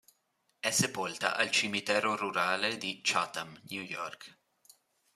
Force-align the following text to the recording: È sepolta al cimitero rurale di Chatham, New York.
È 0.59 0.71
sepolta 0.71 1.37
al 1.37 1.51
cimitero 1.51 2.15
rurale 2.15 2.75
di 2.77 3.01
Chatham, 3.03 3.61
New 3.69 3.83
York. 3.83 4.35